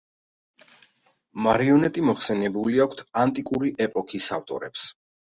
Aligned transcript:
მარიონეტი 1.49 2.05
მოხსენიებული 2.09 2.83
აქვთ 2.89 3.07
ანტიკური 3.27 3.75
ეპოქის 3.89 4.35
ავტორებს. 4.41 4.93